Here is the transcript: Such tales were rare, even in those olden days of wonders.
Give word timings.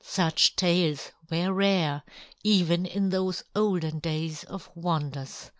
Such 0.03 0.55
tales 0.55 1.11
were 1.29 1.53
rare, 1.53 2.01
even 2.43 2.87
in 2.87 3.11
those 3.11 3.43
olden 3.55 3.99
days 3.99 4.43
of 4.45 4.67
wonders. 4.73 5.49